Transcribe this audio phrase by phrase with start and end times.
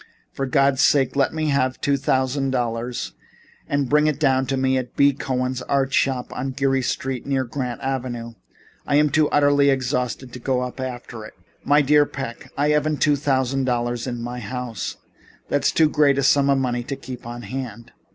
[0.33, 3.13] For God's sake let me have two thousand dollars
[3.67, 5.13] and bring it down to me at B.
[5.13, 8.33] Cohen's Art Shop on Geary Street near Grant Avenue.
[8.87, 11.33] I'm too utterly exhausted to go up after it."
[11.63, 12.13] "My dear Mr.
[12.13, 14.97] Peck, I haven't two thousand dollars in my house.
[15.49, 17.91] That is too great a sum of money to keep on hand."